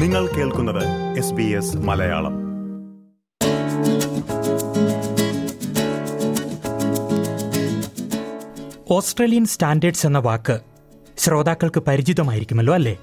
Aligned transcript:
നിങ്ങൾ 0.00 0.26
കേൾക്കുന്നത് 0.26 1.18
S 1.18 1.32
B 1.32 1.42
S 1.42 1.76
Malayalam. 1.76 2.34
Australian 8.90 9.44
standards 9.44 10.06
എന്ന 10.06 10.18
വാക്ക് 10.18 10.60
ശ്രോതാക്കൾക്ക് 11.18 11.80
പരിചിതമായിരിക്കുമല്ലോ 11.80 12.74
അല്ലേ? 12.74 12.96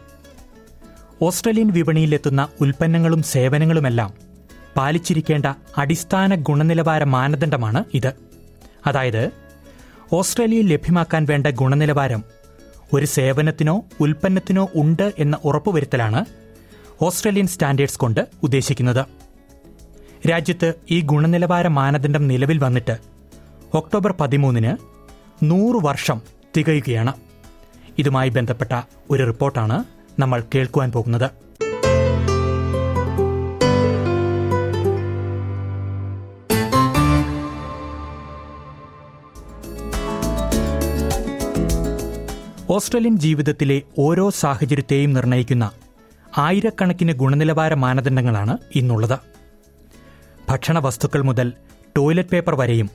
ഓസ്ട്രേലിയൻ 1.21 1.71
വിപണിയിലെത്തുന്ന 1.71 2.47
ഉൽപ്പന്നങ്ങളും 2.61 3.23
സേവനങ്ങളുമെല്ലാം 3.23 4.13
പാലിച്ചിരിക്കേണ്ട 4.77 5.45
അടിസ്ഥാന 5.77 6.35
ഗുണനിലവാര 6.35 7.03
മാനദണ്ഡമാണ് 7.03 7.83
ഇത്. 7.93 8.13
അതായത് 8.85 9.31
ഓസ്ട്രേലിയയിൽ 10.13 10.67
ലഭ്യമാക്കാൻ 10.67 11.25
വേണ്ട 11.29 11.47
ഗുണനിലവാരം 11.47 12.23
ഒരു 12.93 13.05
സേവനത്തിനോ 13.05 13.83
ഉൽപ്പന്നത്തിനോ 13.99 14.69
ഉണ്ട് 14.75 15.13
എന്ന 15.17 15.37
ഉറപ്പുവരുത്തലാണ് 15.45 16.46
ഓസ്ട്രേലിയൻ 17.01 17.47
സ്റ്റാൻഡേർഡ്സ് 17.47 17.99
കൊണ്ട് 17.99 18.27
ഉദ്ദേശിക്കുന്നത്. 18.43 19.05
രാജ്യത്ത് 20.29 20.73
ഈ 20.91 21.01
ഗുണനിലവാര 21.01 21.67
മാനദണ്ഡം 21.67 22.27
നിലവിൽ 22.27 22.57
വന്നിട്ട് 22.57 22.97
ഒക്ടോബർ 23.73 24.13
പതിമൂന്നിന് 24.19 24.77
നൂറ് 25.43 25.85
വർഷം 25.85 26.21
തികയുകയാണ്. 26.57 27.13
ഇതുമായി 27.97 28.29
ബന്ധപ്പെട്ട 28.29 28.81
ഒരു 29.09 29.25
റിപ്പോർട്ടാണ് 29.25 29.83
നമ്മൾ 30.19 30.43
കേൾക്കുവാൻ 30.55 30.91
പോകുന്നത്. 30.91 31.29
ഓസ്ട്രേലിയൻ 42.69 43.17
ജീവിതത്തിലെ 43.17 43.81
ഓരോ 43.97 44.29
സാഹചര്യത്തെയും 44.29 45.13
നിർണയിക്കുന്ന 45.13 45.71
ആയിരക്കണക്കിന് 46.37 47.13
ഗുണനിലവാര 47.13 47.73
മാനദണ്ഡങ്ങളാണ് 47.73 48.57
ഇന്നുള്ളത്. 48.75 49.19
ഭക്ഷണ 50.49 50.79
വസ്തുക്കൾ 50.79 51.21
മുതൽ 51.21 51.53
ടോയ്ലറ്റ് 51.97 52.29
പേപ്പർ 52.29 52.55
വരെയും 52.55 52.89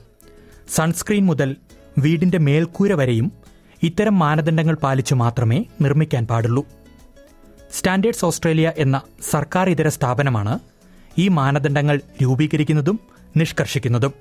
സൺസ്ക്രീൻ 0.75 1.25
മുതൽ 1.25 1.55
വീടിന്റെ 1.97 2.37
മേൽക്കൂര 2.37 2.93
വരെയും 2.93 3.31
ഇത്തരം 3.83 4.19
മാനദണ്ഡങ്ങൾ 4.19 4.75
പാലിച്ചു 4.75 5.15
മാത്രമേ 5.15 5.65
നിർമ്മിക്കാൻ 5.81 6.27
പാടുള്ളൂ. 6.27 6.67
സ്റ്റാൻഡേർഡ്സ് 7.71 8.25
ഓസ്ട്രേലിയ 8.25 8.73
എന്ന 8.77 9.01
സർക്കാർ 9.31 9.69
ഇതര 9.69 9.87
സ്ഥാപനമാണ് 9.87 10.59
ഈ 11.17 11.27
മാനദണ്ഡങ്ങൾ 11.27 12.01
രൂപീകരിക്കുന്നതും 12.23 12.99
നിഷ്കർഷിക്കുന്നതും. 13.37 14.13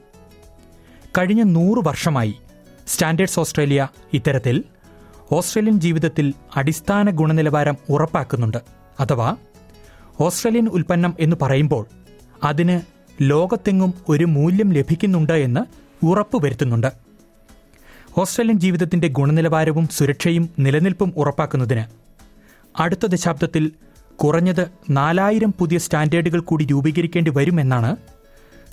കഴിഞ്ഞ 1.19 1.43
നൂറ് 1.43 1.87
വർഷമായി 1.87 2.35
സ്റ്റാൻഡേർഡ്സ് 2.87 3.41
ഓസ്ട്രേലിയ 3.41 3.89
ഇത്തരത്തിൽ 4.13 4.65
ഓസ്ട്രേലിയൻ 5.33 5.81
ജീവിതത്തിൽ 5.81 6.35
അടിസ്ഥാന 6.57 7.11
ഗുണനിലവാരം 7.11 7.77
ഉറപ്പാക്കുന്നുണ്ട്. 7.91 8.82
അഥവാ 9.01 9.37
ഓസ്ട്രേലിയൻ 10.21 10.69
ഉൽപ്പന്നം 10.69 11.15
എന്ന് 11.21 11.37
പറയുമ്പോൾ 11.43 11.87
അതിന് 12.45 12.81
ലോകത്തെങ്ങും 13.23 13.95
ഒരു 14.09 14.25
മൂല്യം 14.25 14.73
ലഭിക്കുന്നുണ്ട് 14.73 15.33
എന്ന് 15.33 15.61
ഉറപ്പുവരുത്തുന്നുണ്ട് 16.07 16.93
ഓസ്ട്രേലിയൻ 18.19 18.61
ജീവിതത്തിന്റെ 18.61 19.09
ഗുണനിലവാരവും 19.09 19.89
സുരക്ഷയും 19.89 20.51
നിലനിൽപ്പും 20.59 21.13
ഉറപ്പാക്കുന്നതിന് 21.17 21.85
അടുത്ത 22.81 23.07
ദശാബ്ദത്തിൽ 23.07 23.73
കുറഞ്ഞത് 24.17 24.69
നാലായിരം 24.91 25.55
പുതിയ 25.59 25.79
സ്റ്റാൻഡേർഡുകൾ 25.79 26.41
കൂടി 26.41 26.65
രൂപീകരിക്കേണ്ടി 26.65 27.31
വരുമെന്നാണ് 27.31 27.97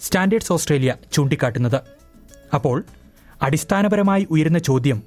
സ്റ്റാൻഡേർഡ്സ് 0.02 0.54
ഓസ്ട്രേലിയ 0.54 0.96
ചൂണ്ടിക്കാട്ടുന്നത്. 1.12 1.82
അപ്പോൾ 2.54 2.84
അടിസ്ഥാനപരമായി 3.42 4.28
ഉയരുന്ന 4.32 4.60
ചോദ്യം 4.60 5.04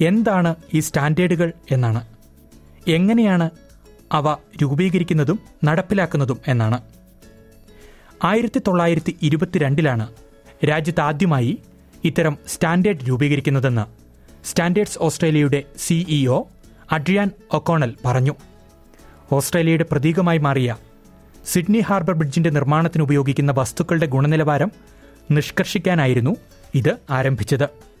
എന്താണ് 0.00 0.54
ഈ 0.74 0.80
സ്റ്റാൻഡേർഡുകൾ 0.80 1.52
എന്നാണ്. 1.70 2.06
എങ്ങനെയാണ് 2.88 3.50
അവ 4.12 4.36
രൂപീകരിക്കുന്നതും 4.62 5.38
നടപ്പിലാക്കുന്നതും 5.64 6.40
എന്നാണ്. 6.48 6.80
ആയിരത്തി 8.24 8.58
തൊള്ളായിരത്തി 8.58 9.16
ഇരുപത്തിരണ്ടിലാണ് 9.22 10.08
രാജ്യത്ത് 10.68 11.00
ആദ്യമായി 11.00 11.58
ഇത്തരം 12.04 12.38
സ്റ്റാൻഡേർഡ് 12.46 13.08
രൂപീകരിക്കുന്നതെന്ന് 13.08 13.86
സ്റ്റാൻഡേർഡ്സ് 14.46 14.98
ഓസ്ട്രേലിയയുടെ 14.98 15.62
സിഇഒ 15.78 16.44
അഡ്രിയാൻ 16.92 17.30
ഒക്കോണൽ 17.52 17.94
പറഞ്ഞു. 18.04 18.34
ഓസ്ട്രേലിയയുടെ 19.32 19.84
പ്രതീകമായി 19.92 20.38
മാറിയ 20.38 20.76
സിഡ്നി 21.46 21.78
ഹാർബർ 21.78 22.14
ബ്രിഡ്ജിന്റെ 22.14 22.50
നിർമ്മാണത്തിന് 22.50 23.02
ഉപയോഗിക്കുന്ന 23.02 23.52
വസ്തുക്കളുടെ 23.52 24.06
ഗുണനിലവാരം 24.06 24.72
നിഷ്കർഷിക്കാനായിരുന്നു 25.30 26.36
ഇത് 26.74 26.96
ആരംഭിച്ചത്. 27.10 27.93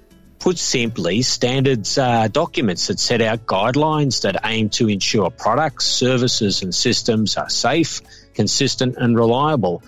Put 0.44 0.58
simply, 0.58 1.22
standards 1.22 1.96
are 1.96 2.28
documents 2.28 2.88
that 2.88 3.00
set 3.00 3.22
out 3.22 3.46
guidelines 3.46 4.20
that 4.24 4.36
aim 4.44 4.68
to 4.76 4.90
ensure 4.90 5.30
products, 5.30 5.86
services, 5.86 6.60
and 6.60 6.74
systems 6.74 7.38
are 7.38 7.48
safe, 7.48 8.02
consistent, 8.34 8.96
and 8.98 9.16
reliable. 9.16 9.82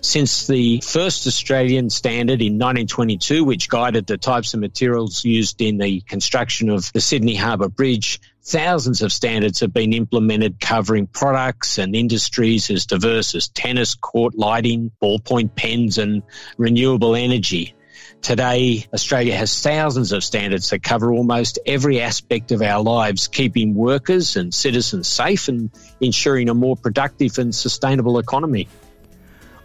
Since 0.00 0.48
the 0.48 0.80
first 0.80 1.28
Australian 1.28 1.90
standard 1.90 2.42
in 2.42 2.54
1922, 2.54 3.44
which 3.44 3.68
guided 3.68 4.08
the 4.08 4.18
types 4.18 4.52
of 4.52 4.58
materials 4.58 5.24
used 5.24 5.62
in 5.62 5.78
the 5.78 6.00
construction 6.00 6.70
of 6.70 6.92
the 6.92 7.00
Sydney 7.00 7.36
Harbour 7.36 7.68
Bridge, 7.68 8.20
thousands 8.42 9.02
of 9.02 9.12
standards 9.12 9.60
have 9.60 9.72
been 9.72 9.92
implemented 9.92 10.58
covering 10.58 11.06
products 11.06 11.78
and 11.78 11.94
industries 11.94 12.68
as 12.68 12.86
diverse 12.86 13.36
as 13.36 13.46
tennis 13.46 13.94
court 13.94 14.34
lighting, 14.34 14.90
ballpoint 15.00 15.54
pens, 15.54 15.98
and 15.98 16.24
renewable 16.58 17.14
energy. 17.14 17.76
Today, 18.22 18.60
Australia 18.92 19.34
has 19.34 19.50
thousands 19.60 20.12
of 20.12 20.22
standards 20.22 20.68
that 20.70 20.82
cover 20.82 21.08
almost 21.10 21.58
every 21.66 22.00
aspect 22.02 22.52
of 22.52 22.60
our 22.62 22.82
lives, 22.84 23.26
keeping 23.28 23.74
workers 23.76 24.36
and 24.36 24.52
citizens 24.54 25.06
safe 25.10 25.48
and 25.48 25.60
ensuring 26.00 26.48
a 26.48 26.54
more 26.54 26.76
productive 26.78 27.38
and 27.38 27.50
sustainable 27.56 28.18
economy. 28.20 28.64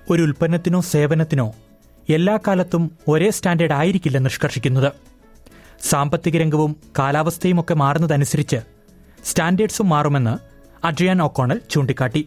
ഒരു 0.09 0.21
ഉൽപ്പന്നത്തിനോ 0.27 0.79
സേവനത്തിനോ 0.91 1.47
എല്ലാ 2.09 2.35
കാലത്തും 2.47 2.83
ഒരേ 3.07 3.29
standard 3.29 3.75
ആയിരിക്കില്ല 3.81 4.17
നിഷ്കർഷിക്കുന്നത് 4.25 4.89
സാമ്പത്തിക 5.83 6.35
രംഗവും 6.43 6.71
കാലാവസ്ഥയുമൊക്കെ 6.99 7.75
മാറുന്നതനുസരിച്ച് 7.83 8.59
സ്റ്റാൻഡേർഡ്സും 9.23 9.89
മാറുമെന്ന് 9.93 10.35
Adrian 10.89 11.19
O'Connell 11.27 11.59
ചൂണ്ടിക്കാട്ടി 11.73 12.21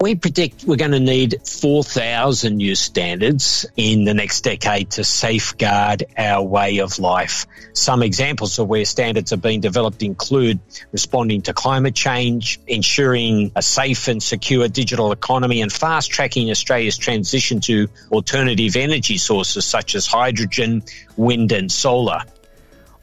We 0.00 0.14
predict 0.14 0.64
we're 0.64 0.76
going 0.76 0.92
to 0.92 1.00
need 1.00 1.34
4,000 1.44 2.56
new 2.56 2.76
standards 2.76 3.66
in 3.76 4.04
the 4.04 4.14
next 4.14 4.42
decade 4.42 4.90
to 4.92 5.02
safeguard 5.02 6.04
our 6.16 6.40
way 6.40 6.78
of 6.78 7.00
life. 7.00 7.46
Some 7.72 8.04
examples 8.04 8.60
of 8.60 8.68
where 8.68 8.84
standards 8.84 9.32
are 9.32 9.36
being 9.38 9.60
developed 9.60 10.04
include 10.04 10.60
responding 10.92 11.42
to 11.42 11.52
climate 11.52 11.96
change, 11.96 12.60
ensuring 12.68 13.50
a 13.56 13.62
safe 13.62 14.06
and 14.06 14.22
secure 14.22 14.68
digital 14.68 15.10
economy, 15.10 15.62
and 15.62 15.72
fast 15.72 16.12
tracking 16.12 16.48
Australia's 16.50 16.96
transition 16.96 17.58
to 17.60 17.88
alternative 18.12 18.76
energy 18.76 19.18
sources 19.18 19.64
such 19.64 19.96
as 19.96 20.06
hydrogen, 20.06 20.72
wind, 21.18 21.50
and 21.52 21.72
solar. 21.84 22.20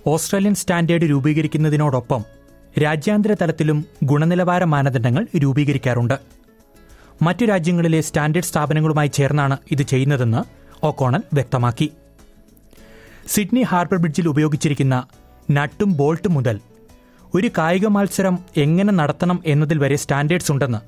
Australian 0.07 0.55
standard 0.55 1.05
രൂപീകരിക്കുന്നതിനോടൊപ്പം 1.05 2.23
രാജ്യാന്തര 2.84 3.34
തലത്തിലും 3.41 3.78
ഗുണനിലവാര 4.03 4.63
മാനദണ്ഡങ്ങൾ 4.63 5.23
രൂപീകരിക്കാറുണ്ട് 5.44 6.34
മറ്റു 7.21 7.45
രാജ്യങ്ങളിലെ 7.45 8.01
standard 8.01 8.45
സ്ഥാപനങ്ങളുമായി 8.45 9.07
ചേർന്നാണ് 9.07 9.57
ഇത് 9.71 9.81
ചെയ്യുന്നതെന്ന് 9.81 10.41
ഒക്കോണൽ 10.85 11.23
വ്യക്തമാക്കി. 11.33 11.91
സിഡ്നി 13.27 13.61
ഹാർബർ 13.61 13.97
ബ്രിഡ്ജിൽ 13.97 14.27
ഉപയോഗിച്ചിരിക്കുന്ന 14.27 15.07
നട്ടും 15.51 15.97
ബോൾട്ടും 15.97 16.33
മുതൽ 16.33 16.59
ഒരു 17.35 17.51
കായിക 17.57 17.85
മത്സരം 17.87 18.39
എങ്ങനെ 18.57 18.93
നടത്തണം 18.93 19.43
എന്നതിൽ 19.45 19.77
വരെ 19.77 19.95
സ്റ്റാൻഡേർഡ്സ് 19.95 20.51
ഉണ്ടെന്ന് 20.51 20.79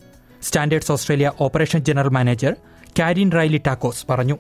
standards 0.44 0.92
Australia 0.92 1.32
operation 1.40 1.80
general 1.80 2.10
manager 2.10 2.56
Karin 3.00 3.32
Riley 3.32 3.62
Takos 3.68 4.06
പറഞ്ഞു. 4.10 4.38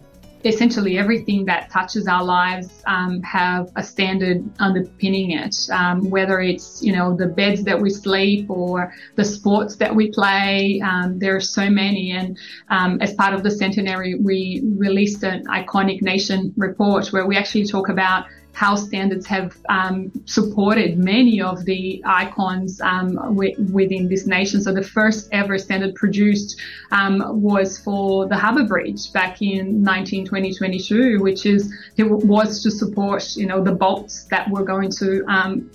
Essentially 0.47 0.97
everything 0.97 1.45
that 1.45 1.69
touches 1.69 2.07
our 2.07 2.23
lives 2.23 2.83
um, 2.85 3.21
have 3.23 3.71
a 3.75 3.83
standard 3.83 4.43
underpinning 4.59 5.31
it. 5.31 5.55
Um, 5.71 6.09
whether 6.09 6.39
it's 6.39 6.81
you 6.81 6.93
know 6.95 7.15
the 7.15 7.27
beds 7.27 7.63
that 7.63 7.79
we 7.79 7.89
sleep 7.89 8.49
or 8.49 8.94
the 9.15 9.25
sports 9.25 9.75
that 9.77 9.95
we 9.95 10.11
play, 10.11 10.81
um, 10.83 11.19
there 11.19 11.35
are 11.35 11.41
so 11.41 11.69
many. 11.69 12.11
And 12.11 12.38
um, 12.69 13.01
as 13.01 13.13
part 13.13 13.33
of 13.33 13.44
the 13.44 13.51
centenary, 13.51 14.15
we 14.15 14.63
released 14.77 15.23
an 15.23 15.45
iconic 15.47 16.01
nation 16.01 16.53
report 16.57 17.11
where 17.13 17.25
we 17.25 17.35
actually 17.35 17.65
talk 17.65 17.89
about 17.89 18.25
how 18.56 18.75
standards 18.76 19.26
have 19.26 19.56
um, 19.70 20.12
supported 20.26 20.99
many 20.99 21.40
of 21.40 21.64
the 21.64 22.02
icons 22.04 22.81
um, 22.82 23.14
wi- 23.14 23.56
within 23.72 24.08
this 24.08 24.26
nation. 24.26 24.60
So 24.60 24.75
the 24.75 24.82
first 24.82 25.28
ever 25.32 25.56
standard 25.56 25.94
produced 25.94 26.60
um, 26.90 27.14
was 27.40 27.78
for 27.78 28.28
the 28.28 28.37
Harbour 28.37 28.64
Bridge 28.64 29.10
back 29.14 29.40
in 29.40 29.82
1920-22, 29.82 31.20
which 31.20 31.46
is 31.46 31.72
it 31.96 32.04
was 32.04 32.62
to 32.62 32.70
support 32.70 33.22
you 33.37 33.46
know 33.46 33.62
the 33.62 33.72
bolts 33.72 34.25
that 34.25 34.44
were 34.50 34.64
going 34.64 34.90
to 35.02 35.25
um, 35.28 35.70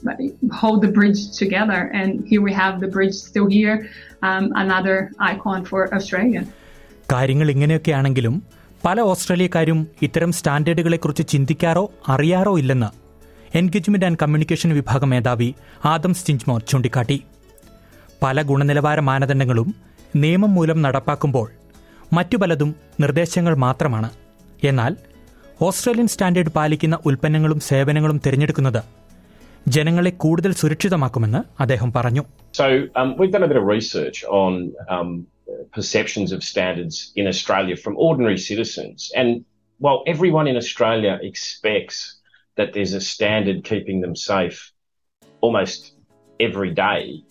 hold 0.51 0.81
the 0.83 0.91
bridge 0.99 1.31
together. 1.35 1.89
And 1.93 2.27
here 2.27 2.41
we 2.41 2.53
have 2.53 2.79
the 2.79 2.87
bridge 2.87 3.15
still 3.15 3.47
here, 3.47 3.89
um, 4.21 4.51
another 4.55 5.11
icon 5.31 5.65
for 5.65 5.81
Australia. 5.97 6.43
കാര്യങ്ങൾ 7.13 7.47
ഇങ്ങനെയൊക്കെയാണെങ്കിലും 7.49 8.33
പല 8.84 9.00
ഓസ്ട്രേലിയക്കാരും 9.00 9.88
ഇത്തരം 10.02 10.32
സ്റ്റാൻഡേർഡുകളെക്കുറിച്ച് 10.32 11.28
ചിന്തിക്കാറോ 11.28 11.90
അറിയാറോ 12.08 12.58
ഇല്ലെന്ന് 12.58 12.88
engagement 13.58 14.06
and 14.06 14.18
communication 14.22 14.72
വിഭാഗം 14.74 15.10
മേധാവി 15.10 15.54
ആദം 15.84 16.14
സ്റ്റിഞ്ച്മോർ 16.14 16.62
ചൂണ്ടിക്കാട്ടി. 16.62 17.22
പല 18.22 18.42
ഗുണനിലവാര 18.42 19.00
മാനദണ്ഡങ്ങളും 19.00 19.74
നിയമം 20.16 20.54
മൂലം 20.54 20.82
നടപ്പാക്കുമ്പോൾ 20.82 21.50
മറ്റു 22.12 22.36
പലതും 22.36 22.74
നിർദ്ദേശങ്ങൾ 23.00 23.54
മാത്രമാണ്. 23.54 24.10
എന്നാൽ 24.64 24.96
ഓസ്ട്രേലിയൻ 25.62 26.08
സ്റ്റാൻഡേർഡ് 26.08 26.50
പാലിക്കുന്ന 26.50 26.98
ഉൽപ്പന്നങ്ങളും 27.06 27.60
സേവനങ്ങളും 27.60 28.20
തിരഞ്ഞെടുക്കുന്നത് 28.26 28.82
ജനങ്ങളെ 29.68 30.10
കൂടുതൽ 30.10 30.52
സുരക്ഷിതമാക്കുമെന്ന് 30.52 31.62
അദ്ദേഹം 31.62 31.92
പറഞ്ഞു. 31.96 32.24
So 32.54 32.64
um, 33.00 33.10
we've 33.18 33.32
done 33.34 33.44
a 33.44 33.50
bit 33.52 33.58
of 33.62 33.66
research 33.76 34.18
on 34.40 34.52
um, 34.94 35.10
perceptions 35.72 36.32
of 36.32 36.42
standards 36.42 37.12
in 37.16 37.26
Australia 37.26 37.76
from 37.76 37.96
ordinary 37.96 38.38
citizens. 38.38 39.10
And 39.14 39.44
while 39.78 40.02
everyone 40.06 40.46
in 40.46 40.56
Australia 40.56 41.18
expects 41.22 42.16
that 42.56 42.72
there's 42.72 42.92
a 42.92 43.00
standard 43.00 43.64
keeping 43.64 44.00
them 44.00 44.14
safe 44.14 44.72
almost 45.40 45.94
every 46.38 46.72
day, 46.72 47.24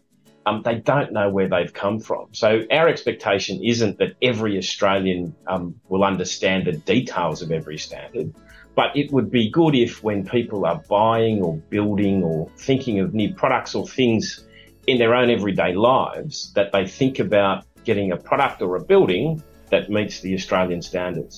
um, 0.46 0.62
they 0.64 0.76
don't 0.76 1.14
know 1.14 1.30
where 1.30 1.48
they've 1.48 1.74
come 1.74 2.00
from. 2.00 2.34
So 2.34 2.64
our 2.72 2.88
expectation 2.88 3.64
isn't 3.64 4.00
that 4.00 4.16
every 4.22 4.58
Australian 4.58 5.36
um, 5.48 5.80
will 5.88 6.04
understand 6.04 6.66
the 6.66 6.74
details 6.74 7.42
of 7.42 7.52
every 7.52 7.78
standard. 7.78 8.34
But 8.76 8.96
it 8.96 9.12
would 9.12 9.30
be 9.30 9.50
good 9.50 9.76
if 9.76 10.02
when 10.02 10.26
people 10.26 10.66
are 10.66 10.82
buying 10.90 11.42
or 11.42 11.58
building 11.70 12.24
or 12.24 12.50
thinking 12.58 13.00
of 13.00 13.14
new 13.14 13.34
products 13.34 13.76
or 13.76 13.88
things 13.88 14.48
in 14.88 14.98
their 14.98 15.14
own 15.14 15.30
everyday 15.30 15.74
lives, 15.74 16.52
that 16.54 16.72
they 16.72 16.88
think 16.88 17.20
about 17.20 17.66
getting 17.85 18.09
a 18.13 18.19
product 18.29 18.59
or 18.63 18.71
a 18.77 18.85
building 18.93 19.27
that 19.73 19.85
meets 19.89 20.17
the 20.21 20.33
Australian 20.35 20.83
standards. 20.83 21.37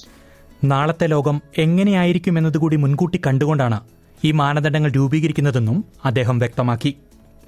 നാളത്തെ 0.65 1.07
ലോകം 1.07 1.37
എങ്ങനെയായിരിക്കുമെന്നതുകൂടി 1.65 2.77
മുൻകൂട്ടി 2.77 3.19
കണ്ടുകൊണ്ടാണ് 3.27 3.79
ഈ 4.25 4.31
മാനദണ്ഡങ്ങൾ 4.33 4.91
രൂപീകരിക്കുന്നതെന്നും 4.91 5.79
അദ്ദേഹം 6.05 6.39
വ്യക്തമാക്കി 6.39 6.93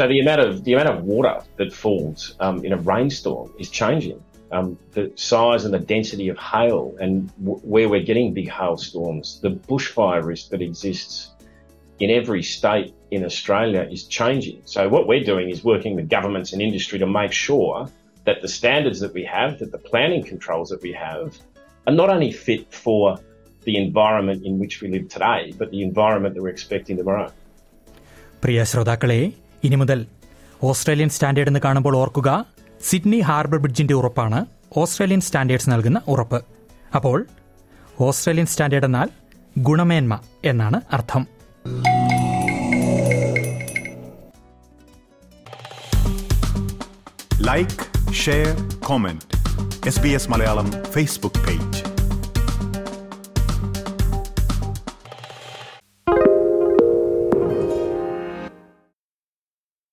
So 0.01 0.07
the 0.09 0.21
amount 0.21 0.41
of 0.41 0.53
the 0.67 0.73
amount 0.75 0.91
of 0.93 0.99
water 1.15 1.33
that 1.59 1.71
falls 1.81 2.21
um, 2.45 2.57
in 2.67 2.73
a 2.73 2.81
rainstorm 2.93 3.49
is 3.63 3.69
changing. 3.81 4.19
Um, 4.57 4.69
the 4.97 5.05
size 5.31 5.63
and 5.67 5.73
the 5.75 5.83
density 5.91 6.29
of 6.33 6.39
hail, 6.53 6.79
and 7.05 7.13
w- 7.49 7.61
where 7.73 7.89
we're 7.93 8.07
getting 8.11 8.29
big 8.39 8.49
hailstorms, 8.51 9.27
the 9.47 9.53
bushfire 9.69 10.23
risk 10.31 10.45
that 10.53 10.63
exists 10.69 11.17
in 12.01 12.09
every 12.11 12.43
state 12.57 12.89
in 13.11 13.21
Australia 13.31 13.83
is 13.97 14.03
changing. 14.19 14.59
So 14.75 14.81
what 14.95 15.05
we're 15.11 15.27
doing 15.33 15.49
is 15.55 15.61
working 15.65 15.95
with 15.99 16.07
governments 16.17 16.51
and 16.55 16.61
industry 16.69 16.99
to 16.99 17.09
make 17.21 17.35
sure 17.47 17.75
that 18.26 18.42
the 18.42 18.48
standards 18.50 19.00
that 19.00 19.14
we 19.14 19.24
have, 19.26 19.50
that 19.60 19.72
the 19.72 19.84
planning 19.90 20.24
controls 20.24 20.70
that 20.70 20.82
we 20.82 20.94
have, 20.96 21.28
are 21.88 21.94
not 21.94 22.10
only 22.10 22.32
fit 22.46 22.64
for 22.76 23.04
the 23.66 23.76
environment 23.78 24.44
in 24.44 24.54
which 24.60 24.76
we 24.82 24.88
live 24.90 25.08
today, 25.10 25.42
but 25.60 25.72
the 25.72 25.82
environment 25.82 26.32
that 26.36 26.42
we're 26.44 26.56
expecting 26.58 26.98
tomorrow. 26.98 27.30
പ്രിയ 28.44 28.64
ശ്രോതാക്കളെ 28.64 29.20
ഇനി 29.64 29.76
മുതൽ 29.76 30.00
Australian 30.64 31.10
standard 31.10 31.52
എന്ന് 31.52 31.62
കാണുമ്പോൾ 31.66 31.96
ഓർക്കുക 31.98 32.30
Sydney 32.82 33.20
harbour 33.20 33.60
ബ്രിഡ്ജിന്റെ 33.64 33.96
ഉറപ്പാണ് 34.02 34.40
Australian 34.82 35.22
standards 35.28 35.72
നൽകുന്ന 35.74 36.02
ഉറപ്പ് 36.14 36.40
അപ്പോൾ 36.98 37.18
ഓസ്ട്രേലിയൻ 38.08 38.48
സ്റ്റാൻഡേർഡ് 38.54 38.90
എന്നാൽ 38.90 39.10
ഗുണമേന്മ 39.70 40.14
എന്നാണ് 40.52 40.80
അർത്ഥം 40.98 41.24
like 47.50 47.95
share 48.14 48.56
comment 48.80 49.26
S 49.88 50.00
B 50.00 50.10
S 50.10 50.30
Malayalam 50.30 50.84
Facebook 50.94 51.40
page 51.40 51.95